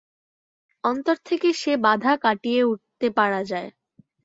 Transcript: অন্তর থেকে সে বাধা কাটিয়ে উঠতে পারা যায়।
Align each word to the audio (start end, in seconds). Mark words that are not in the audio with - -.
অন্তর 0.83 1.17
থেকে 1.25 1.49
সে 1.53 1.73
বাধা 1.85 2.13
কাটিয়ে 2.23 2.61
উঠতে 2.63 3.07
পারা 3.17 3.41
যায়। 3.43 3.69